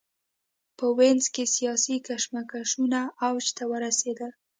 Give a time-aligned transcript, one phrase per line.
[0.77, 4.31] په وینز کې سیاسي کشمکشونه اوج ته ورسېدل.